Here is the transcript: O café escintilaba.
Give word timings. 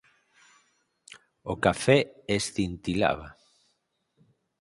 O 1.51 1.53
café 1.65 1.97
escintilaba. 2.37 3.27